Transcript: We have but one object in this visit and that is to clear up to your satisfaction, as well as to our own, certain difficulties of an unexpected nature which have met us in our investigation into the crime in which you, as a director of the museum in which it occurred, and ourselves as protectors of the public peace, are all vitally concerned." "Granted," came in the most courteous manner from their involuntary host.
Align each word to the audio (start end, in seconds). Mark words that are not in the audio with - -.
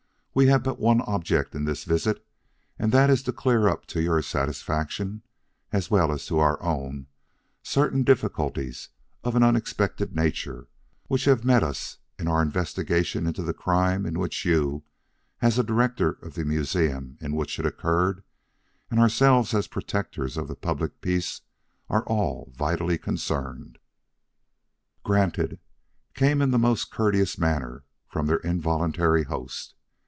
We 0.33 0.47
have 0.47 0.63
but 0.63 0.79
one 0.79 1.01
object 1.01 1.55
in 1.55 1.65
this 1.65 1.83
visit 1.83 2.25
and 2.79 2.93
that 2.93 3.09
is 3.09 3.21
to 3.23 3.33
clear 3.33 3.67
up 3.67 3.85
to 3.87 4.01
your 4.01 4.21
satisfaction, 4.21 5.23
as 5.73 5.91
well 5.91 6.09
as 6.09 6.25
to 6.27 6.39
our 6.39 6.57
own, 6.63 7.07
certain 7.63 8.03
difficulties 8.03 8.87
of 9.25 9.35
an 9.35 9.43
unexpected 9.43 10.15
nature 10.15 10.69
which 11.07 11.25
have 11.25 11.43
met 11.43 11.63
us 11.63 11.97
in 12.17 12.29
our 12.29 12.41
investigation 12.41 13.27
into 13.27 13.41
the 13.43 13.53
crime 13.53 14.05
in 14.05 14.19
which 14.19 14.45
you, 14.45 14.83
as 15.41 15.59
a 15.59 15.63
director 15.65 16.11
of 16.21 16.35
the 16.35 16.45
museum 16.45 17.17
in 17.19 17.35
which 17.35 17.59
it 17.59 17.65
occurred, 17.65 18.23
and 18.89 19.01
ourselves 19.01 19.53
as 19.53 19.67
protectors 19.67 20.37
of 20.37 20.47
the 20.47 20.55
public 20.55 21.01
peace, 21.01 21.41
are 21.89 22.03
all 22.05 22.53
vitally 22.55 22.97
concerned." 22.97 23.79
"Granted," 25.03 25.59
came 26.13 26.41
in 26.41 26.51
the 26.51 26.57
most 26.57 26.89
courteous 26.89 27.37
manner 27.37 27.83
from 28.07 28.27
their 28.27 28.37
involuntary 28.39 29.23
host. 29.23 29.75